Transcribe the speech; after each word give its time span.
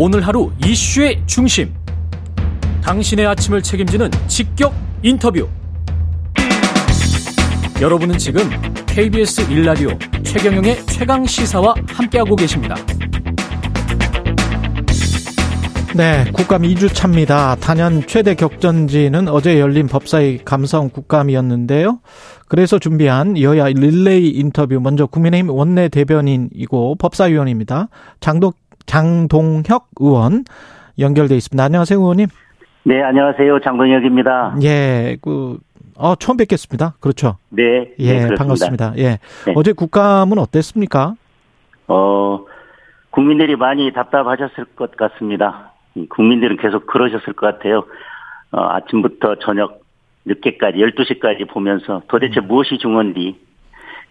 오늘 0.00 0.24
하루 0.24 0.52
이슈의 0.64 1.20
중심. 1.26 1.74
당신의 2.84 3.26
아침을 3.26 3.60
책임지는 3.60 4.08
직격 4.28 4.72
인터뷰. 5.02 5.48
여러분은 7.82 8.16
지금 8.16 8.42
KBS 8.86 9.50
일라디오 9.50 9.88
최경영의 10.22 10.86
최강 10.86 11.26
시사와 11.26 11.74
함께하고 11.88 12.36
계십니다. 12.36 12.76
네, 15.96 16.30
국감 16.32 16.62
2주 16.62 16.94
차입니다. 16.94 17.56
단연 17.56 18.06
최대 18.06 18.36
격전지는 18.36 19.26
어제 19.26 19.58
열린 19.58 19.88
법사위 19.88 20.42
감사원 20.44 20.90
국감이었는데요. 20.90 21.98
그래서 22.46 22.78
준비한 22.78 23.36
여야 23.40 23.66
릴레이 23.66 24.28
인터뷰 24.28 24.78
먼저 24.80 25.06
국민의힘 25.06 25.50
원내 25.50 25.88
대변인이고 25.88 26.94
법사위원입니다. 27.00 27.88
장독 28.20 28.54
장동혁 28.88 29.90
의원 30.00 30.44
연결돼 30.98 31.36
있습니다. 31.36 31.62
안녕하세요, 31.62 31.98
의원님. 32.00 32.26
네, 32.84 33.02
안녕하세요. 33.02 33.60
장동혁입니다. 33.60 34.56
예, 34.64 35.16
그 35.22 35.58
어, 35.96 36.14
처음 36.16 36.36
뵙겠습니다. 36.38 36.94
그렇죠? 37.00 37.36
네. 37.50 37.92
예, 37.98 38.26
네, 38.26 38.34
반갑습니다. 38.34 38.94
예. 38.96 39.18
네. 39.46 39.52
어제 39.54 39.72
국감은 39.72 40.38
어땠습니까? 40.38 41.14
어, 41.86 42.44
국민들이 43.10 43.56
많이 43.56 43.92
답답하셨을 43.92 44.64
것 44.76 44.96
같습니다. 44.96 45.72
국민들은 46.08 46.56
계속 46.56 46.86
그러셨을 46.86 47.34
것 47.34 47.46
같아요. 47.46 47.84
어, 48.52 48.60
아침부터 48.60 49.36
저녁 49.40 49.82
늦게까지 50.24 50.78
12시까지 50.78 51.48
보면서 51.48 52.02
도대체 52.08 52.40
무엇이 52.40 52.78
중요한지 52.78 53.38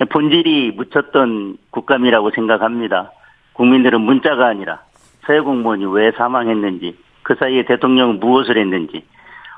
본질이 0.10 0.74
묻혔던 0.76 1.58
국감이라고 1.72 2.32
생각합니다. 2.32 3.12
국민들은 3.58 4.02
문자가 4.02 4.48
아니라 4.48 4.80
서해 5.26 5.42
공무원이 5.42 5.86
왜 5.86 6.12
사망했는지 6.12 6.96
그 7.24 7.36
사이에 7.36 7.66
대통령은 7.66 8.20
무엇을 8.20 8.58
했는지 8.58 9.04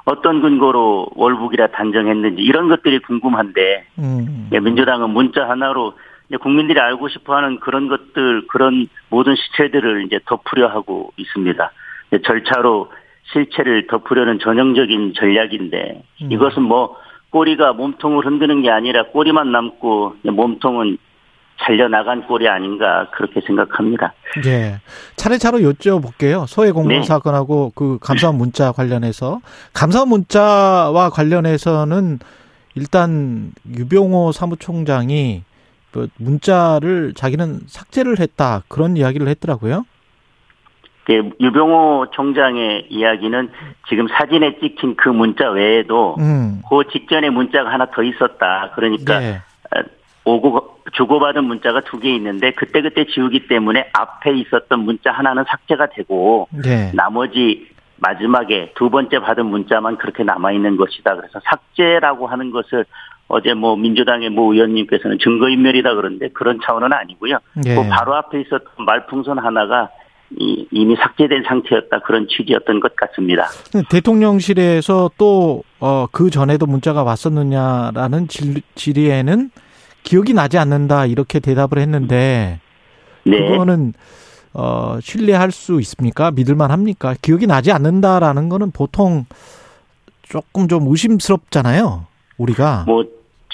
어떤 0.05 0.41
근거로 0.41 1.07
월북이라 1.15 1.67
단정했는지 1.67 2.41
이런 2.41 2.67
것들이 2.67 2.99
궁금한데 2.99 3.85
음. 3.99 4.49
예, 4.51 4.59
민주당은 4.59 5.11
문자 5.11 5.47
하나로 5.47 5.93
국민들이 6.41 6.79
알고 6.79 7.09
싶어하는 7.09 7.59
그런 7.59 7.87
것들 7.87 8.47
그런 8.47 8.87
모든 9.09 9.35
시체들을 9.35 10.05
이제 10.05 10.19
덮으려 10.25 10.67
하고 10.67 11.11
있습니다. 11.17 11.71
절차로 12.25 12.91
실체를 13.31 13.87
덮으려는 13.87 14.39
전형적인 14.39 15.13
전략인데 15.15 16.03
음. 16.23 16.31
이것은 16.31 16.63
뭐 16.63 16.95
꼬리가 17.29 17.73
몸통을 17.73 18.25
흔드는 18.25 18.63
게 18.63 18.71
아니라 18.71 19.03
꼬리만 19.03 19.51
남고 19.51 20.15
몸통은 20.23 20.97
잘려 21.61 21.87
나간 21.87 22.25
꼴이 22.25 22.47
아닌가 22.47 23.09
그렇게 23.11 23.41
생각합니다. 23.41 24.13
예. 24.45 24.79
차례차례 25.15 25.59
여쭤볼게요. 25.59 26.47
소해 26.47 26.71
공무원 26.71 27.01
네. 27.01 27.07
사건하고 27.07 27.71
그 27.75 27.99
감사원 28.01 28.37
문자 28.37 28.71
관련해서 28.71 29.41
감사원 29.73 30.09
문자와 30.09 31.09
관련해서는 31.09 32.19
일단 32.75 33.51
유병호 33.75 34.31
사무총장이 34.31 35.43
그 35.91 36.07
문자를 36.17 37.13
자기는 37.15 37.61
삭제를 37.67 38.19
했다 38.19 38.63
그런 38.67 38.95
이야기를 38.95 39.27
했더라고요. 39.27 39.85
예, 41.11 41.15
유병호 41.39 42.11
총장의 42.11 42.85
이야기는 42.89 43.49
지금 43.89 44.07
사진에 44.07 44.59
찍힌 44.59 44.95
그 44.95 45.09
문자 45.09 45.49
외에도 45.49 46.15
음. 46.19 46.61
그 46.69 46.83
직전에 46.91 47.31
문자가 47.31 47.71
하나 47.71 47.87
더 47.89 48.03
있었다. 48.03 48.71
그러니까 48.75 49.19
네. 49.19 49.41
오고 50.25 50.79
주고받은 50.93 51.43
문자가 51.45 51.81
두 51.81 51.99
개 51.99 52.13
있는데 52.15 52.51
그때그때 52.51 53.05
지우기 53.05 53.47
때문에 53.47 53.89
앞에 53.93 54.31
있었던 54.37 54.79
문자 54.79 55.11
하나는 55.11 55.43
삭제가 55.47 55.87
되고 55.87 56.47
네. 56.63 56.91
나머지 56.93 57.67
마지막에 57.97 58.71
두 58.75 58.89
번째 58.89 59.19
받은 59.19 59.45
문자만 59.45 59.97
그렇게 59.97 60.23
남아 60.23 60.51
있는 60.53 60.77
것이다. 60.77 61.15
그래서 61.15 61.39
삭제라고 61.43 62.27
하는 62.27 62.51
것을 62.51 62.85
어제 63.27 63.53
뭐 63.53 63.75
민주당의 63.75 64.29
모 64.29 64.53
의원님께서는 64.53 65.19
증거인멸이다 65.19 65.93
그런데 65.95 66.29
그런 66.29 66.59
차원은 66.65 66.91
아니고요. 66.93 67.37
예. 67.65 67.75
그 67.75 67.87
바로 67.89 68.15
앞에 68.15 68.41
있었던 68.41 68.65
말풍선 68.85 69.37
하나가 69.39 69.89
이- 70.37 70.67
이미 70.71 70.95
삭제된 70.95 71.43
상태였다 71.47 71.99
그런 71.99 72.27
취지였던 72.27 72.79
것 72.79 72.95
같습니다. 72.95 73.47
대통령실에서 73.89 75.11
또, 75.17 75.63
어, 75.79 76.05
그 76.11 76.29
전에도 76.29 76.65
문자가 76.65 77.03
왔었느냐라는 77.03 78.27
질, 78.27 78.61
질의에는 78.75 79.49
기억이 80.03 80.33
나지 80.33 80.57
않는다, 80.57 81.05
이렇게 81.05 81.39
대답을 81.39 81.77
했는데, 81.79 82.59
네. 83.25 83.49
그거는, 83.49 83.93
어, 84.53 84.97
신뢰할 85.01 85.51
수 85.51 85.79
있습니까? 85.81 86.31
믿을만 86.31 86.71
합니까? 86.71 87.13
기억이 87.21 87.45
나지 87.47 87.71
않는다라는 87.71 88.49
거는 88.49 88.71
보통 88.71 89.25
조금 90.23 90.67
좀 90.67 90.87
의심스럽잖아요, 90.87 92.05
우리가. 92.37 92.85
뭐 92.87 93.03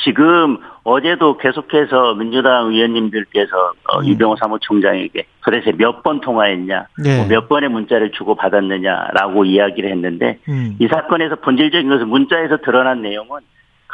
지금 0.04 0.58
어제도 0.84 1.38
계속해서 1.38 2.14
민주당 2.16 2.68
의원님들께서 2.68 3.74
어, 3.92 4.00
음. 4.02 4.06
유병호 4.06 4.36
사무총장에게 4.40 5.26
도대체 5.44 5.72
몇 5.72 6.04
번 6.04 6.22
통화했냐, 6.22 6.88
네. 7.04 7.18
뭐 7.18 7.28
몇 7.28 7.50
번의 7.50 7.70
문자를 7.70 8.12
주고 8.12 8.36
받았느냐라고 8.36 9.46
이야기를 9.46 9.90
했는데 9.92 10.40
음. 10.48 10.76
이 10.80 10.88
사건에서 10.88 11.36
본질적인 11.38 11.90
것은 11.90 12.08
문자에서 12.08 12.58
드러난 12.58 13.02
내용은 13.02 13.40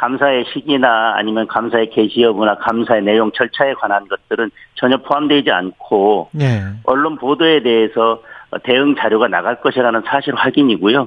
감사의 0.02 0.46
시기나 0.52 1.14
아니면 1.16 1.46
감사의 1.46 1.90
개시 1.90 2.22
여부나 2.22 2.56
감사의 2.56 3.02
내용 3.02 3.30
절차에 3.30 3.74
관한 3.74 4.08
것들은 4.08 4.50
전혀 4.74 4.96
포함되지 4.96 5.52
않고 5.52 6.30
네. 6.32 6.60
언론 6.82 7.16
보도에 7.16 7.62
대해서 7.62 8.20
대응 8.64 8.96
자료가 8.96 9.28
나갈 9.28 9.60
것이라는 9.60 10.02
사실 10.04 10.34
확인이고요. 10.34 11.06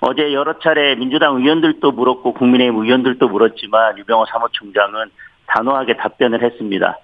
어제 0.00 0.34
여러 0.34 0.58
차례 0.58 0.94
민주당 0.94 1.36
의원들도 1.36 1.90
물었고 1.90 2.34
국민의힘 2.34 2.82
의원들도 2.82 3.26
물었지만 3.26 3.96
유병호 3.96 4.26
사무총장은 4.26 5.06
단호하게 5.46 5.96
답변을 5.96 6.42
했습니다. 6.42 6.98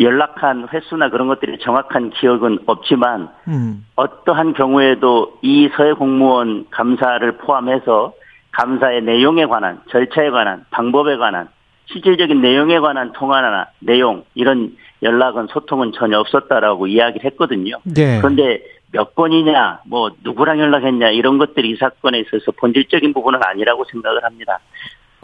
연락한 0.00 0.66
횟수나 0.72 1.10
그런 1.10 1.28
것들이 1.28 1.60
정확한 1.60 2.10
기억은 2.10 2.58
없지만 2.66 3.28
음. 3.46 3.86
어떠한 3.94 4.54
경우에도 4.54 5.38
이 5.42 5.70
서해 5.76 5.92
공무원 5.92 6.66
감사를 6.70 7.30
포함해서 7.36 8.14
감사의 8.52 9.02
내용에 9.02 9.46
관한 9.46 9.80
절차에 9.90 10.30
관한 10.30 10.64
방법에 10.70 11.16
관한 11.16 11.48
실질적인 11.86 12.40
내용에 12.40 12.78
관한 12.80 13.12
통화나 13.12 13.66
내용 13.80 14.24
이런 14.34 14.76
연락은 15.02 15.48
소통은 15.50 15.92
전혀 15.94 16.18
없었다라고 16.18 16.86
이야기를 16.86 17.24
했거든요. 17.32 17.78
네. 17.84 18.18
그런데 18.20 18.62
몇 18.92 19.14
번이냐, 19.14 19.80
뭐 19.86 20.10
누구랑 20.22 20.58
연락했냐 20.58 21.10
이런 21.10 21.38
것들이 21.38 21.70
이 21.70 21.76
사건에 21.76 22.18
있어서 22.20 22.52
본질적인 22.58 23.12
부분은 23.14 23.40
아니라고 23.42 23.84
생각을 23.90 24.24
합니다. 24.24 24.58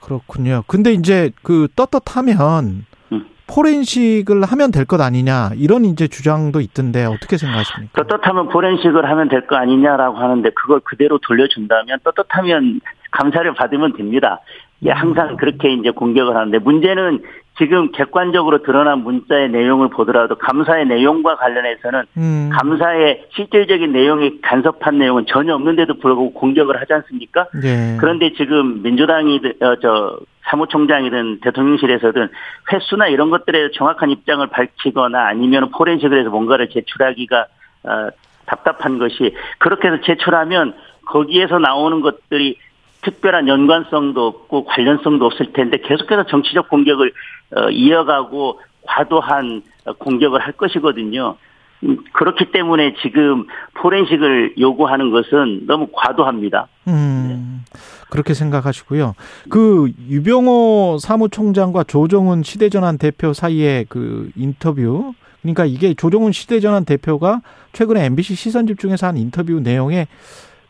그렇군요. 0.00 0.62
근데 0.66 0.92
이제 0.92 1.30
그 1.42 1.68
떳떳하면 1.76 2.86
음. 3.12 3.26
포렌식을 3.48 4.44
하면 4.44 4.70
될 4.70 4.84
것 4.86 5.00
아니냐 5.00 5.50
이런 5.56 5.84
이제 5.84 6.06
주장도 6.08 6.60
있던데 6.60 7.04
어떻게 7.04 7.36
생각하십니까? 7.36 8.02
떳떳하면 8.04 8.48
포렌식을 8.48 9.08
하면 9.08 9.28
될 9.28 9.46
거 9.46 9.56
아니냐라고 9.56 10.16
하는데 10.16 10.48
그걸 10.50 10.80
그대로 10.80 11.18
돌려준다면 11.18 11.98
떳떳하면 12.04 12.80
감사를 13.10 13.52
받으면 13.54 13.94
됩니다. 13.94 14.40
예, 14.84 14.90
항상 14.90 15.36
그렇게 15.36 15.72
이제 15.72 15.90
공격을 15.90 16.36
하는데 16.36 16.58
문제는 16.58 17.22
지금 17.58 17.90
객관적으로 17.92 18.62
드러난 18.62 18.98
문자의 18.98 19.48
내용을 19.48 19.88
보더라도 19.88 20.34
감사의 20.34 20.86
내용과 20.86 21.36
관련해서는 21.36 22.02
음. 22.18 22.50
감사의 22.52 23.24
실질적인 23.34 23.92
내용이 23.92 24.42
간섭한 24.42 24.98
내용은 24.98 25.24
전혀 25.26 25.54
없는데도 25.54 25.94
불구하고 25.94 26.34
공격을 26.34 26.78
하지 26.78 26.92
않습니까? 26.92 27.46
네. 27.54 27.96
그런데 27.98 28.32
지금 28.34 28.82
민주당이든 28.82 29.54
어, 29.62 29.76
저 29.80 30.18
사무총장이든 30.50 31.40
대통령실에서든 31.40 32.28
횟수나 32.72 33.08
이런 33.08 33.30
것들에 33.30 33.70
정확한 33.72 34.10
입장을 34.10 34.46
밝히거나 34.48 35.26
아니면 35.26 35.70
포렌식을 35.70 36.20
해서 36.20 36.28
뭔가를 36.28 36.68
제출하기가 36.68 37.46
어, 37.84 38.08
답답한 38.44 38.98
것이 38.98 39.34
그렇게 39.58 39.88
해서 39.88 40.02
제출하면 40.04 40.74
거기에서 41.06 41.58
나오는 41.58 42.00
것들이 42.00 42.58
특별한 43.06 43.46
연관성도 43.46 44.26
없고 44.26 44.64
관련성도 44.64 45.24
없을 45.24 45.52
텐데 45.52 45.78
계속해서 45.78 46.26
정치적 46.26 46.68
공격을 46.68 47.12
어, 47.56 47.70
이어가고 47.70 48.60
과도한 48.82 49.62
어, 49.84 49.92
공격을 49.92 50.40
할 50.40 50.52
것이거든요. 50.52 51.36
음, 51.84 51.98
그렇기 52.12 52.50
때문에 52.50 52.94
지금 53.02 53.46
포렌식을 53.74 54.54
요구하는 54.58 55.10
것은 55.10 55.66
너무 55.66 55.88
과도합니다. 55.92 56.66
음, 56.88 57.64
그렇게 58.10 58.34
생각하시고요. 58.34 59.14
그 59.50 59.92
유병호 60.08 60.98
사무총장과 61.00 61.84
조정훈 61.84 62.42
시대전환 62.42 62.98
대표 62.98 63.32
사이의 63.32 63.86
그 63.88 64.30
인터뷰, 64.34 65.12
그러니까 65.42 65.64
이게 65.64 65.94
조정훈 65.94 66.32
시대전환 66.32 66.84
대표가 66.84 67.40
최근에 67.72 68.06
MBC 68.06 68.34
시선 68.34 68.66
집중에서 68.66 69.06
한 69.06 69.16
인터뷰 69.16 69.60
내용에 69.60 70.08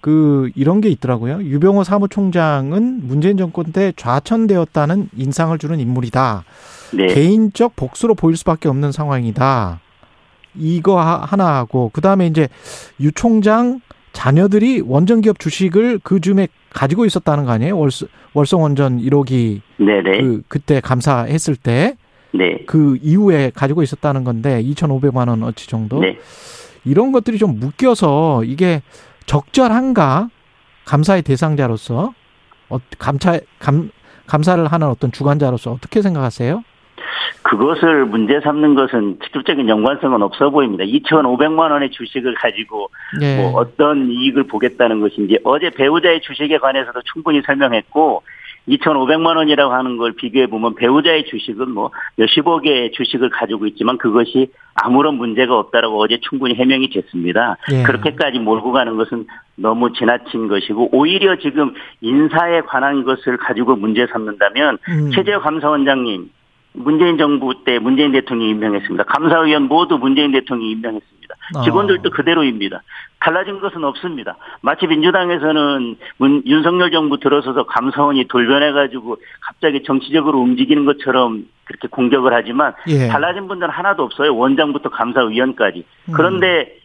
그 0.00 0.50
이런 0.54 0.80
게 0.80 0.88
있더라고요. 0.88 1.42
유병호 1.42 1.84
사무총장은 1.84 3.06
문재인 3.06 3.36
정권 3.36 3.72
때 3.72 3.92
좌천되었다는 3.96 5.10
인상을 5.16 5.56
주는 5.58 5.78
인물이다. 5.80 6.44
네. 6.94 7.06
개인적 7.06 7.76
복수로 7.76 8.14
보일 8.14 8.36
수밖에 8.36 8.68
없는 8.68 8.92
상황이다. 8.92 9.80
이거 10.58 11.00
하나 11.00 11.56
하고 11.56 11.90
그다음에 11.92 12.26
이제 12.26 12.48
유 13.00 13.12
총장 13.12 13.80
자녀들이 14.12 14.82
원전 14.86 15.20
기업 15.20 15.38
주식을 15.38 16.00
그 16.02 16.20
즈음에 16.20 16.48
가지고 16.70 17.04
있었다는 17.04 17.44
거 17.44 17.50
아니에요? 17.52 17.78
월성, 17.78 18.08
월성 18.32 18.62
원전 18.62 18.98
1호기 18.98 19.60
네네. 19.78 20.22
그 20.22 20.42
그때 20.48 20.80
감사했을 20.80 21.56
때 21.56 21.96
네. 22.32 22.60
그 22.66 22.98
이후에 23.02 23.50
가지고 23.54 23.82
있었다는 23.82 24.24
건데 24.24 24.62
2,500만 24.62 25.28
원 25.28 25.42
어치 25.42 25.68
정도. 25.68 26.00
네. 26.00 26.18
이런 26.84 27.12
것들이 27.12 27.36
좀 27.36 27.58
묶여서 27.58 28.44
이게 28.44 28.80
적절한가? 29.26 30.28
감사의 30.84 31.22
대상자로서 31.22 32.14
어, 32.68 32.78
감차 32.98 33.38
감 33.58 33.90
감사를 34.26 34.64
하는 34.66 34.88
어떤 34.88 35.12
주관자로서 35.12 35.72
어떻게 35.72 36.02
생각하세요? 36.02 36.62
그것을 37.42 38.06
문제 38.06 38.40
삼는 38.40 38.74
것은 38.74 39.18
직접적인 39.22 39.68
연관성은 39.68 40.20
없어 40.22 40.50
보입니다. 40.50 40.84
2,500만 40.84 41.70
원의 41.70 41.90
주식을 41.90 42.34
가지고 42.34 42.90
예. 43.22 43.36
뭐 43.36 43.52
어떤 43.60 44.10
이익을 44.10 44.44
보겠다는 44.44 45.00
것인지 45.00 45.38
어제 45.44 45.70
배우자의 45.70 46.22
주식에 46.22 46.58
관해서도 46.58 47.02
충분히 47.12 47.42
설명했고 47.42 48.22
2,500만 48.68 49.36
원이라고 49.36 49.72
하는 49.72 49.96
걸 49.96 50.12
비교해 50.12 50.46
보면 50.46 50.74
배우자의 50.74 51.26
주식은 51.26 51.70
뭐 51.70 51.90
몇십억의 52.16 52.92
주식을 52.92 53.30
가지고 53.30 53.66
있지만 53.66 53.98
그것이 53.98 54.48
아무런 54.74 55.14
문제가 55.14 55.58
없다라고 55.58 56.00
어제 56.00 56.18
충분히 56.20 56.54
해명이 56.54 56.90
됐습니다. 56.90 57.56
예. 57.72 57.82
그렇게까지 57.84 58.38
몰고 58.38 58.72
가는 58.72 58.96
것은 58.96 59.26
너무 59.56 59.92
지나친 59.92 60.48
것이고 60.48 60.90
오히려 60.92 61.36
지금 61.36 61.72
인사에 62.00 62.62
관한 62.62 63.04
것을 63.04 63.36
가지고 63.36 63.76
문제 63.76 64.06
삼는다면 64.06 64.78
음. 64.88 65.10
최재형 65.12 65.40
감사원장님 65.42 66.30
문재인 66.76 67.16
정부 67.16 67.64
때 67.64 67.78
문재인 67.78 68.12
대통령이 68.12 68.50
임명했습니다. 68.50 69.04
감사위원 69.04 69.62
모두 69.62 69.96
문재인 69.96 70.32
대통령이 70.32 70.72
임명했습니다. 70.72 71.15
아. 71.54 71.62
직원들도 71.62 72.10
그대로입니다. 72.10 72.82
달라진 73.20 73.60
것은 73.60 73.82
없습니다. 73.84 74.36
마치 74.60 74.86
민주당에서는 74.86 75.96
문, 76.18 76.42
윤석열 76.46 76.90
정부 76.90 77.18
들어서서 77.18 77.66
감사원이 77.66 78.28
돌변해가지고 78.28 79.16
갑자기 79.40 79.82
정치적으로 79.82 80.38
움직이는 80.40 80.84
것처럼 80.84 81.46
그렇게 81.64 81.88
공격을 81.88 82.32
하지만 82.32 82.74
예. 82.88 83.08
달라진 83.08 83.48
분들은 83.48 83.72
하나도 83.72 84.04
없어요. 84.04 84.36
원장부터 84.36 84.90
감사위원까지. 84.90 85.84
음. 86.08 86.12
그런데 86.14 86.76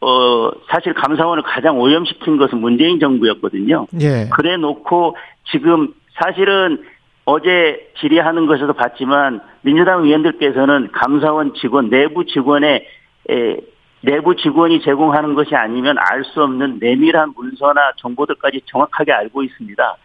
어 0.00 0.50
사실 0.70 0.94
감사원을 0.94 1.42
가장 1.42 1.78
오염시킨 1.78 2.36
것은 2.36 2.58
문재인 2.58 3.00
정부였거든요. 3.00 3.86
예. 4.00 4.28
그래 4.32 4.56
놓고 4.56 5.16
지금 5.50 5.92
사실은 6.22 6.82
어제 7.24 7.90
질의하는 8.00 8.46
것에서 8.46 8.72
봤지만 8.72 9.40
민주당 9.62 10.04
의원들께서는 10.04 10.90
감사원 10.92 11.54
직원 11.54 11.90
내부 11.90 12.24
직원의 12.24 12.86
에, 13.30 13.56
내부 14.02 14.34
직원이 14.36 14.80
제공하는 14.82 15.34
것이 15.34 15.54
아니면 15.54 15.96
알 15.98 16.24
수 16.24 16.42
없는 16.42 16.78
내밀한 16.80 17.32
문서나 17.36 17.92
정보들까지 17.96 18.62
정확하게 18.66 19.12
알고 19.12 19.42
있습니다. 19.42 19.96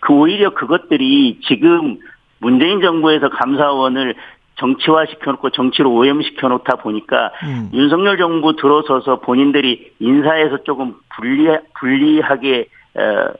그 0.00 0.12
오히려 0.12 0.50
그것들이 0.54 1.40
지금 1.46 1.98
문재인 2.38 2.80
정부에서 2.80 3.28
감사원을 3.30 4.14
정치화 4.56 5.06
시켜놓고 5.06 5.50
정치로 5.50 5.92
오염시켜 5.92 6.48
놓다 6.48 6.76
보니까 6.76 7.32
음. 7.44 7.70
윤석열 7.72 8.18
정부 8.18 8.54
들어서서 8.54 9.20
본인들이 9.20 9.94
인사에서 9.98 10.62
조금 10.62 10.94
불리 11.16 11.48
불리하게 11.78 12.66
어, 12.94 13.32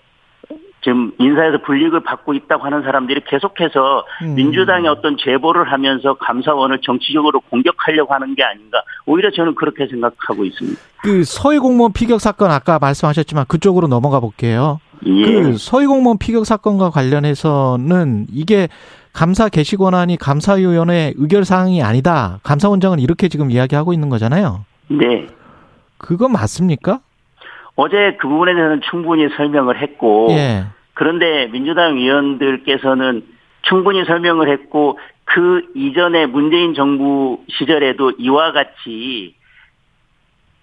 지금 0.85 1.13
인사에서 1.19 1.59
불이익을 1.63 2.01
받고 2.05 2.35
있다고 2.35 2.65
하는 2.65 2.83
사람들이 2.83 3.23
계속해서 3.27 4.05
음. 4.23 4.35
민주당의 4.35 4.89
어떤 4.89 5.17
제보를 5.17 5.73
하면서 5.73 6.15
감사원을 6.15 6.81
정치적으로 6.83 7.41
공격하려고 7.41 8.13
하는 8.13 8.35
게 8.35 8.45
아닌가 8.45 8.83
오히려 9.07 9.31
저는 9.31 9.55
그렇게 9.55 9.87
생각하고 9.87 10.45
있습니다. 10.45 10.81
그 11.03 11.25
서해 11.25 11.59
공무원 11.59 11.93
피격 11.93 12.21
사건 12.21 12.51
아까 12.51 12.79
말씀하셨지만 12.79 13.47
그쪽으로 13.49 13.89
넘어가 13.89 14.21
볼게요. 14.21 14.81
예. 15.07 15.25
그 15.25 15.57
서해 15.57 15.87
공무원 15.87 16.19
피격 16.19 16.45
사건과 16.45 16.91
관련해서는 16.91 18.27
이게 18.31 18.69
감사 19.15 19.49
개시 19.49 19.77
권한이 19.77 20.19
감사위원회 20.19 21.15
의결 21.17 21.45
사항이 21.45 21.83
아니다. 21.83 22.41
감사원장은 22.43 22.99
이렇게 22.99 23.29
지금 23.29 23.51
이야기하고 23.51 23.93
있는 23.93 24.11
거잖아요. 24.11 24.65
네. 24.89 25.27
그건 25.97 26.33
맞습니까? 26.33 27.01
어제 27.77 28.17
그 28.21 28.29
부분에 28.29 28.55
대해서는 28.55 28.81
충분히 28.91 29.29
설명을 29.37 29.81
했고 29.81 30.29
예. 30.31 30.65
그런데 30.95 31.49
민주당 31.49 31.99
의원들께서는 31.99 33.25
충분히 33.63 34.05
설명을 34.05 34.49
했고 34.49 34.99
그 35.25 35.63
이전에 35.75 36.27
문재인 36.27 36.75
정부 36.75 37.43
시절에도 37.49 38.13
이와 38.19 38.53
같이 38.53 39.35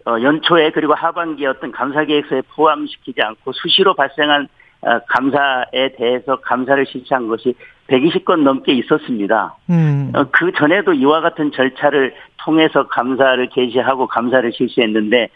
어, 0.05 0.19
연초에 0.21 0.71
그리고 0.71 0.93
하반기에 0.93 1.47
어떤 1.47 1.71
감사 1.71 2.05
계획서에 2.05 2.41
포함시키지 2.55 3.21
않고 3.21 3.51
수시로 3.53 3.93
발생한 3.93 4.47
어, 4.81 4.99
감사에 5.07 5.95
대해서 5.97 6.37
감사를 6.37 6.83
실시한 6.87 7.27
것이 7.27 7.53
120건 7.87 8.41
넘게 8.41 8.73
있었습니다. 8.73 9.55
음. 9.69 10.11
어, 10.15 10.25
그 10.31 10.51
전에도 10.53 10.93
이와 10.93 11.21
같은 11.21 11.51
절차를 11.51 12.15
통해서 12.37 12.87
감사를 12.87 13.47
개시하고 13.49 14.07
감사를 14.07 14.51
실시했는데 14.53 15.29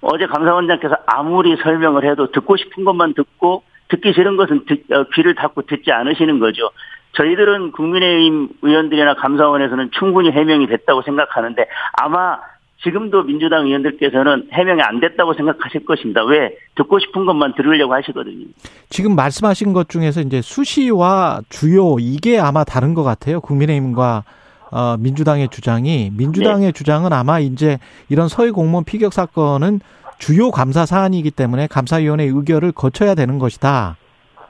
어제 0.00 0.26
감사원장께서 0.26 0.96
아무리 1.06 1.56
설명을 1.56 2.08
해도 2.08 2.30
듣고 2.30 2.56
싶은 2.56 2.84
것만 2.84 3.14
듣고 3.14 3.62
듣기 3.88 4.12
싫은 4.12 4.36
것은 4.36 4.64
듣, 4.66 4.92
어, 4.92 5.04
귀를 5.14 5.34
닫고 5.34 5.62
듣지 5.62 5.92
않으시는 5.92 6.38
거죠. 6.38 6.70
저희들은 7.12 7.72
국민의힘 7.72 8.48
의원들이나 8.62 9.14
감사원에서는 9.14 9.90
충분히 9.92 10.30
해명이 10.30 10.66
됐다고 10.66 11.02
생각하는데 11.02 11.66
아마 11.94 12.38
지금도 12.82 13.22
민주당 13.22 13.66
의원들께서는 13.66 14.48
해명이 14.52 14.82
안 14.82 15.00
됐다고 15.00 15.32
생각하실 15.34 15.86
것입니다. 15.86 16.24
왜? 16.24 16.56
듣고 16.74 16.98
싶은 16.98 17.24
것만 17.24 17.54
들으려고 17.54 17.94
하시거든요. 17.94 18.46
지금 18.90 19.16
말씀하신 19.16 19.72
것 19.72 19.88
중에서 19.88 20.20
이제 20.20 20.42
수시와 20.42 21.40
주요 21.48 21.96
이게 21.98 22.38
아마 22.38 22.64
다른 22.64 22.94
것 22.94 23.02
같아요. 23.02 23.40
국민의힘과 23.40 24.24
어, 24.70 24.96
민주당의 24.98 25.48
주장이 25.48 26.10
민주당의 26.16 26.72
주장은 26.72 27.12
아마 27.12 27.38
이제 27.38 27.78
이런 28.08 28.28
서해 28.28 28.50
공무원 28.50 28.84
피격 28.84 29.12
사건은 29.12 29.80
주요 30.18 30.50
감사 30.50 30.86
사안이기 30.86 31.30
때문에 31.30 31.66
감사위원회 31.66 32.24
의결을 32.24 32.72
거쳐야 32.72 33.14
되는 33.14 33.38
것이다. 33.38 33.96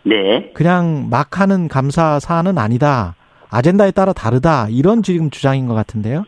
네. 0.05 0.53
그냥 0.55 1.09
막 1.11 1.41
하는 1.41 1.69
감사 1.69 2.21
사안은 2.21 2.59
아니다. 2.59 3.15
아젠다에 3.51 3.91
따라 3.91 4.13
다르다. 4.13 4.69
이런 4.71 5.03
지금 5.03 5.31
주장인 5.31 5.67
것 5.67 5.75
같은데요. 5.75 6.25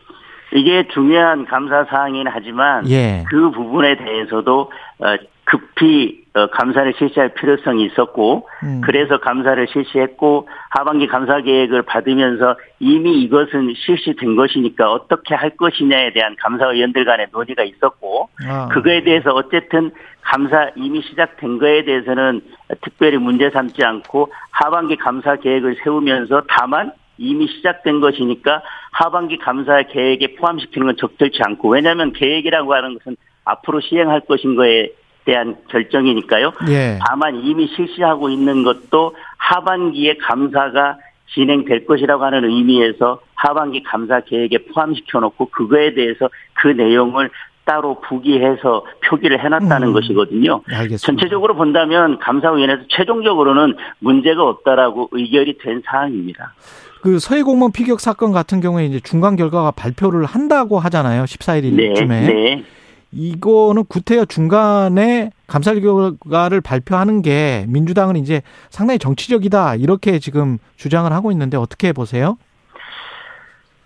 이게 0.53 0.87
중요한 0.89 1.45
감사 1.45 1.85
사항이긴 1.85 2.27
하지만 2.27 2.89
예. 2.89 3.23
그 3.29 3.51
부분에 3.51 3.97
대해서도 3.97 4.71
어, 4.99 5.15
급히 5.45 6.18
어, 6.18 6.18
감사를 6.33 6.93
실시할 6.97 7.33
필요성이 7.33 7.85
있었고 7.85 8.47
음. 8.63 8.81
그래서 8.83 9.19
감사를 9.19 9.67
실시했고 9.67 10.47
하반기 10.69 11.07
감사 11.07 11.41
계획을 11.41 11.81
받으면서 11.83 12.55
이미 12.79 13.21
이것은 13.23 13.73
실시된 13.75 14.35
것이니까 14.35 14.91
어떻게 14.91 15.33
할 15.33 15.51
것이냐에 15.57 16.13
대한 16.13 16.35
감사위원들 16.39 17.05
간의 17.05 17.27
논의가 17.31 17.63
있었고 17.63 18.29
아. 18.47 18.67
그거에 18.67 19.03
대해서 19.03 19.31
어쨌든 19.31 19.91
감사 20.21 20.69
이미 20.75 21.01
시작된 21.01 21.57
거에 21.57 21.83
대해서는 21.83 22.41
특별히 22.81 23.17
문제 23.17 23.49
삼지 23.49 23.83
않고 23.83 24.31
하반기 24.51 24.95
감사 24.97 25.35
계획을 25.35 25.77
세우면서 25.83 26.43
다만 26.47 26.91
이미 27.17 27.47
시작된 27.47 27.99
것이니까 27.99 28.61
하반기 28.91 29.37
감사 29.37 29.81
계획에 29.83 30.35
포함시키는 30.35 30.87
건 30.87 30.95
적절치 30.97 31.39
않고 31.43 31.69
왜냐하면 31.69 32.13
계획이라고 32.13 32.73
하는 32.73 32.97
것은 32.97 33.17
앞으로 33.45 33.81
시행할 33.81 34.21
것인 34.21 34.55
거에 34.55 34.89
대한 35.25 35.55
결정이니까요. 35.69 36.53
예. 36.69 36.99
다만 37.05 37.35
이미 37.35 37.67
실시하고 37.67 38.29
있는 38.29 38.63
것도 38.63 39.15
하반기에 39.37 40.17
감사가 40.17 40.97
진행될 41.33 41.85
것이라고 41.85 42.23
하는 42.23 42.43
의미에서 42.45 43.21
하반기 43.35 43.83
감사 43.83 44.19
계획에 44.21 44.59
포함시켜 44.73 45.19
놓고 45.19 45.49
그거에 45.51 45.93
대해서 45.93 46.29
그 46.53 46.69
내용을 46.69 47.29
따로 47.65 48.01
부기해서 48.01 48.83
표기를 49.05 49.43
해놨다는 49.43 49.89
음. 49.89 49.93
것이거든요. 49.93 50.61
알겠습니다. 50.67 51.05
전체적으로 51.05 51.55
본다면 51.55 52.17
감사위원회에서 52.17 52.83
최종적으로는 52.89 53.75
문제가 53.99 54.43
없다라고 54.43 55.09
의결이 55.11 55.59
된 55.59 55.83
사항입니다. 55.85 56.55
그 57.01 57.19
서해 57.19 57.43
공무원 57.43 57.71
피격 57.71 57.99
사건 57.99 58.31
같은 58.31 58.59
경우에 58.59 58.85
이제 58.85 58.99
중간 58.99 59.35
결과가 59.35 59.71
발표를 59.71 60.25
한다고 60.25 60.79
하잖아요. 60.79 61.25
14일쯤에. 61.25 62.07
네, 62.07 62.27
네. 62.27 62.63
이거는 63.11 63.85
구태여 63.85 64.25
중간에 64.25 65.31
감사 65.47 65.73
결과를 65.73 66.61
발표하는 66.61 67.21
게 67.21 67.65
민주당은 67.67 68.15
이제 68.17 68.41
상당히 68.69 68.99
정치적이다 68.99 69.75
이렇게 69.75 70.19
지금 70.19 70.57
주장을 70.75 71.11
하고 71.11 71.31
있는데 71.31 71.57
어떻게 71.57 71.91
보세요? 71.91 72.37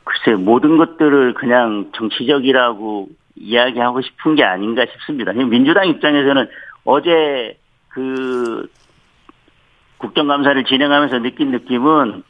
글쎄 0.03 0.35
모든 0.35 0.77
것들을 0.77 1.33
그냥 1.35 1.91
정치적이라고 1.95 3.07
이야기하고 3.35 4.01
싶은 4.01 4.35
게 4.35 4.43
아닌가 4.43 4.85
싶습니다. 4.91 5.31
민주당 5.31 5.87
입장에서는 5.87 6.47
어제 6.83 7.57
그 7.87 8.67
국정감사를 9.97 10.65
진행하면서 10.65 11.19
느낀 11.19 11.51
느낌은 11.51 12.23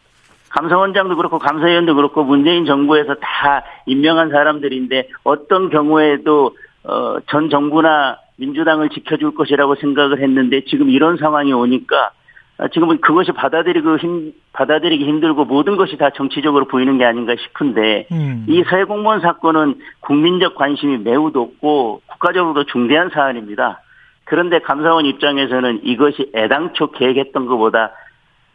감사원장도 0.49 1.15
그렇고 1.15 1.39
감사위원도 1.39 1.95
그렇고 1.95 2.23
문재인 2.23 2.65
정부에서 2.65 3.15
다 3.15 3.63
임명한 3.87 4.29
사람들인데 4.29 5.09
어떤 5.23 5.71
경우에도 5.71 6.55
어, 6.83 7.17
전 7.27 7.49
정부나 7.49 8.17
민주당을 8.37 8.89
지켜줄 8.89 9.35
것이라고 9.35 9.75
생각을 9.75 10.21
했는데 10.21 10.65
지금 10.65 10.89
이런 10.89 11.17
상황이 11.17 11.53
오니까 11.53 12.11
아, 12.57 12.67
지금은 12.67 13.01
그것이 13.01 13.31
받아들이고 13.31 13.97
힘, 13.97 14.33
받아들이기 14.53 15.05
힘들고 15.05 15.45
모든 15.45 15.75
것이 15.75 15.97
다 15.97 16.11
정치적으로 16.11 16.65
보이는 16.65 16.97
게 16.97 17.05
아닌가 17.05 17.35
싶은데 17.35 18.07
음. 18.11 18.45
이 18.47 18.63
사회 18.69 18.83
공무원 18.83 19.21
사건은 19.21 19.75
국민적 20.01 20.55
관심이 20.55 20.99
매우 20.99 21.31
높고 21.31 22.01
국가적으로도 22.07 22.65
중대한 22.65 23.09
사안입니다. 23.09 23.81
그런데 24.25 24.59
감사원 24.59 25.05
입장에서는 25.05 25.81
이것이 25.83 26.31
애당초 26.35 26.91
계획했던 26.91 27.47
것보다 27.47 27.91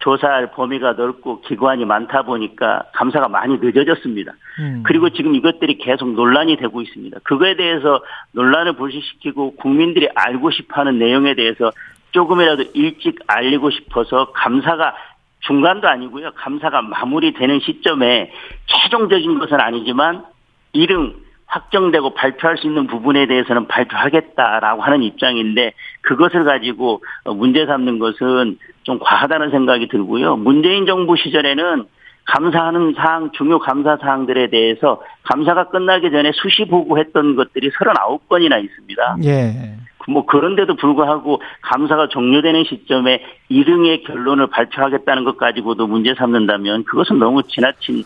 조사할 0.01 0.53
범위가 0.53 0.93
넓고 0.93 1.41
기관이 1.41 1.85
많다 1.85 2.23
보니까 2.23 2.85
감사가 2.95 3.29
많이 3.29 3.59
늦어졌습니다. 3.59 4.33
음. 4.61 4.83
그리고 4.87 5.11
지금 5.11 5.35
이것들이 5.35 5.79
계속 5.79 6.13
논란이 6.13 6.57
되고 6.57 6.81
있습니다. 6.81 7.19
그거에 7.25 7.57
대해서 7.57 8.03
논란을 8.33 8.75
불식시키고 8.75 9.57
국민들이 9.57 10.09
알고 10.15 10.51
싶어하는 10.51 10.99
내용에 10.99 11.35
대해서 11.35 11.73
조금이라도 12.13 12.65
일찍 12.75 13.19
알리고 13.27 13.71
싶어서 13.71 14.33
감사가 14.33 14.95
중간도 15.41 15.89
아니고요. 15.89 16.33
감사가 16.35 16.83
마무리되는 16.83 17.61
시점에 17.61 18.33
최종적인 18.67 19.39
것은 19.39 19.61
아니지만 19.61 20.25
이름 20.73 21.15
확정되고 21.47 22.15
발표할 22.15 22.59
수 22.59 22.67
있는 22.67 22.87
부분에 22.87 23.27
대해서는 23.27 23.69
발표하겠다라고 23.69 24.83
하는 24.83 25.03
입장인데 25.03 25.73
그것을 26.03 26.45
가지고 26.45 27.03
문제 27.25 27.65
삼는 27.67 27.99
것은 27.99 28.59
좀 28.89 28.99
과하다는 28.99 29.51
생각이 29.51 29.89
들고요. 29.89 30.37
문재인 30.37 30.87
정부 30.87 31.15
시절에는 31.15 31.85
감사하는 32.25 32.95
사항, 32.97 33.31
중요 33.33 33.59
감사 33.59 33.99
사항들에 34.01 34.49
대해서 34.49 35.03
감사가 35.25 35.69
끝나기 35.69 36.11
전에 36.11 36.33
수시 36.33 36.65
보고했던 36.67 37.37
것들이 37.37 37.71
39건이나 37.71 38.65
있습니다. 38.65 39.17
예. 39.25 39.77
뭐 40.09 40.25
그런데도 40.25 40.77
불구하고 40.77 41.43
감사가 41.61 42.09
종료되는 42.09 42.65
시점에 42.65 43.23
이등의 43.51 44.05
결론을 44.05 44.47
발표하겠다는 44.47 45.25
것 45.25 45.37
가지고도 45.37 45.87
문제 45.87 46.15
삼는다면 46.15 46.85
그것은 46.85 47.19
너무 47.19 47.43
지나친 47.43 48.05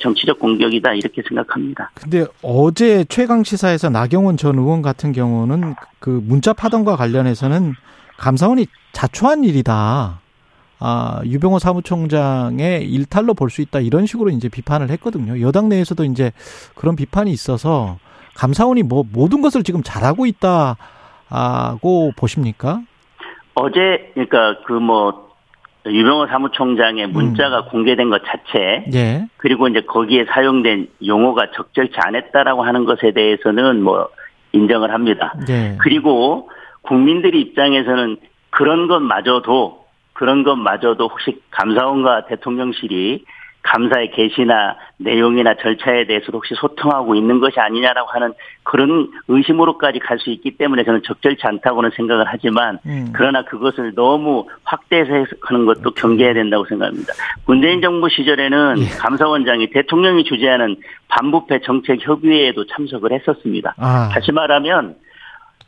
정치적 0.00 0.40
공격이다 0.40 0.94
이렇게 0.94 1.22
생각합니다. 1.28 1.92
근데 1.94 2.24
어제 2.42 3.04
최강 3.04 3.44
시사에서 3.44 3.88
나경원 3.88 4.36
전 4.36 4.58
의원 4.58 4.82
같은 4.82 5.12
경우는 5.12 5.76
그 6.00 6.20
문자 6.24 6.52
파동과 6.52 6.96
관련해서는 6.96 7.74
감사원이 8.16 8.66
자초한 8.92 9.44
일이다. 9.44 10.23
아, 10.86 11.20
유병호 11.24 11.58
사무총장의 11.60 12.84
일탈로 12.84 13.32
볼 13.34 13.48
수 13.50 13.62
있다. 13.62 13.80
이런 13.80 14.04
식으로 14.06 14.30
이제 14.30 14.48
비판을 14.48 14.90
했거든요. 14.90 15.40
여당 15.40 15.68
내에서도 15.68 16.04
이제 16.04 16.32
그런 16.74 16.94
비판이 16.96 17.30
있어서 17.30 17.98
감사원이 18.36 18.82
뭐 18.82 19.04
모든 19.12 19.40
것을 19.40 19.62
지금 19.62 19.82
잘하고 19.82 20.26
있다. 20.26 20.76
고 21.80 22.12
보십니까? 22.16 22.80
어제 23.54 24.10
그러니까 24.14 24.56
그 24.66 24.72
뭐 24.74 25.24
유병호 25.86 26.26
사무총장의 26.28 27.08
문자가 27.08 27.60
음. 27.60 27.68
공개된 27.70 28.08
것 28.08 28.22
자체, 28.24 28.86
예. 28.94 29.26
그리고 29.36 29.68
이제 29.68 29.82
거기에 29.82 30.24
사용된 30.24 30.88
용어가 31.06 31.50
적절치 31.54 31.92
않았다라고 31.96 32.62
하는 32.62 32.84
것에 32.86 33.12
대해서는 33.12 33.82
뭐 33.82 34.08
인정을 34.52 34.92
합니다. 34.92 35.34
예. 35.50 35.76
그리고 35.80 36.48
국민들이 36.82 37.40
입장에서는 37.42 38.16
그런 38.50 38.88
것마저도 38.88 39.83
그런 40.14 40.42
것마저도 40.42 41.08
혹시 41.08 41.40
감사원과 41.50 42.26
대통령실이 42.26 43.24
감사의 43.64 44.10
개시나 44.10 44.76
내용이나 44.98 45.54
절차에 45.54 46.06
대해서도 46.06 46.36
혹시 46.36 46.54
소통하고 46.54 47.14
있는 47.14 47.40
것이 47.40 47.58
아니냐라고 47.58 48.10
하는 48.10 48.34
그런 48.62 49.10
의심으로까지 49.26 50.00
갈 50.00 50.18
수 50.18 50.30
있기 50.30 50.56
때문에 50.58 50.84
저는 50.84 51.02
적절치 51.02 51.40
않다고는 51.46 51.90
생각을 51.96 52.26
하지만 52.28 52.78
음. 52.86 53.10
그러나 53.14 53.42
그것을 53.44 53.94
너무 53.94 54.46
확대해서 54.62 55.12
해석하는 55.14 55.66
것도. 55.66 55.92
경계해야 55.94 56.34
된다고 56.34 56.64
생각합니다. 56.66 57.14
문재인 57.46 57.80
정부 57.80 58.08
시절에는 58.08 58.76
예. 58.78 58.88
감사원장이 58.98 59.70
대통령이 59.70 60.24
주재하는 60.24 60.76
반부패 61.08 61.60
정책 61.60 62.06
협의회에도 62.06 62.66
참석을 62.66 63.12
했었습니다. 63.12 63.74
아. 63.78 64.10
다시 64.12 64.30
말하면 64.32 64.96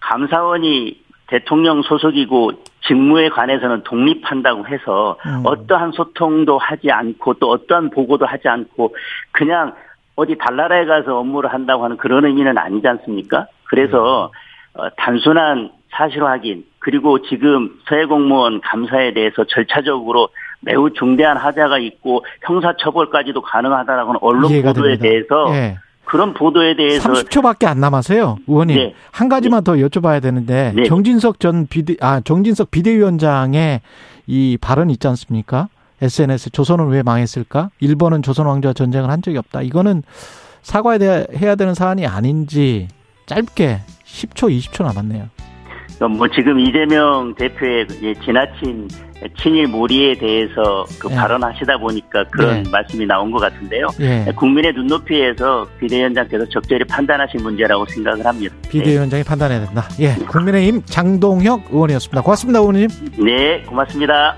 감사원이 0.00 1.00
대통령 1.28 1.82
소속이고 1.82 2.52
직무에 2.86 3.28
관해서는 3.28 3.82
독립한다고 3.84 4.66
해서 4.66 5.16
음. 5.26 5.42
어떠한 5.44 5.92
소통도 5.92 6.58
하지 6.58 6.90
않고 6.90 7.34
또 7.34 7.50
어떠한 7.50 7.90
보고도 7.90 8.26
하지 8.26 8.48
않고 8.48 8.94
그냥 9.32 9.74
어디 10.14 10.36
달나라에 10.36 10.86
가서 10.86 11.18
업무를 11.18 11.52
한다고 11.52 11.84
하는 11.84 11.96
그런 11.96 12.24
의미는 12.24 12.56
아니지 12.58 12.86
않습니까? 12.86 13.46
그래서 13.64 14.30
음. 14.76 14.80
어, 14.80 14.88
단순한 14.96 15.70
사실 15.90 16.22
확인 16.22 16.64
그리고 16.78 17.22
지금 17.22 17.70
서해 17.88 18.04
공무원 18.04 18.60
감사에 18.60 19.12
대해서 19.12 19.44
절차적으로 19.44 20.28
매우 20.60 20.92
중대한 20.92 21.36
하자가 21.36 21.78
있고 21.78 22.24
형사 22.42 22.74
처벌까지도 22.76 23.40
가능하다라고 23.42 24.08
하는 24.10 24.18
언론 24.22 24.42
보도에 24.42 24.96
됩니다. 24.96 25.02
대해서 25.02 25.46
예. 25.54 25.78
그런 26.06 26.34
보도에 26.34 26.76
대해서 26.76 27.12
30초밖에 27.12 27.66
안 27.66 27.80
남았어요, 27.80 28.38
의원님. 28.46 28.76
네. 28.76 28.94
한 29.10 29.28
가지만 29.28 29.62
네. 29.62 29.64
더 29.64 29.72
여쭤봐야 29.74 30.22
되는데 30.22 30.72
네. 30.74 30.84
정진석 30.84 31.40
전 31.40 31.66
비대 31.66 31.96
아 32.00 32.20
정진석 32.20 32.70
비대위원장의 32.70 33.80
이 34.26 34.58
발언 34.60 34.88
있지 34.90 35.06
않습니까? 35.08 35.68
SNS 36.00 36.50
조선은 36.50 36.88
왜 36.88 37.02
망했을까? 37.02 37.70
일본은 37.80 38.22
조선 38.22 38.46
왕조와 38.46 38.74
전쟁을 38.74 39.10
한 39.10 39.20
적이 39.20 39.38
없다. 39.38 39.62
이거는 39.62 40.02
사과해야 40.62 41.54
되는 41.56 41.74
사안이 41.74 42.06
아닌지 42.06 42.88
짧게 43.26 43.80
10초, 44.04 44.56
20초 44.58 44.84
남았네요. 44.84 45.28
뭐 46.00 46.28
지금 46.28 46.60
이재명 46.60 47.34
대표의 47.34 47.86
지나친 48.22 48.88
친일 49.40 49.66
몰이에 49.68 50.14
대해서 50.18 50.84
그 50.98 51.08
예. 51.10 51.14
발언하시다 51.14 51.78
보니까 51.78 52.24
그런 52.24 52.66
예. 52.66 52.70
말씀이 52.70 53.06
나온 53.06 53.30
것 53.30 53.38
같은데요. 53.38 53.86
예. 54.00 54.30
국민의 54.36 54.74
눈높이에서 54.74 55.66
비대위원장께서 55.80 56.44
적절히 56.50 56.84
판단하신 56.84 57.42
문제라고 57.42 57.86
생각을 57.86 58.26
합니다. 58.26 58.54
비대위원장이 58.68 59.22
네. 59.22 59.28
판단해야 59.28 59.64
된다. 59.64 59.88
예, 60.00 60.14
국민의힘 60.26 60.82
장동혁 60.84 61.68
의원이었습니다. 61.70 62.20
고맙습니다, 62.20 62.58
의원님. 62.58 62.88
네, 63.24 63.62
고맙습니다. 63.62 64.36